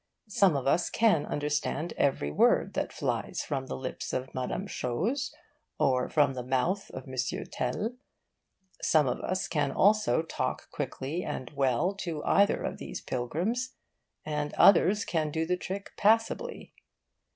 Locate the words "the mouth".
6.33-6.89